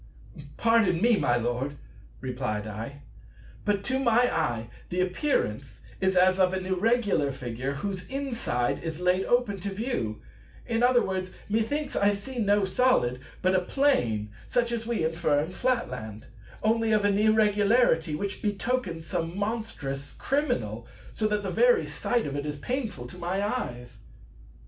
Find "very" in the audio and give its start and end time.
21.51-21.85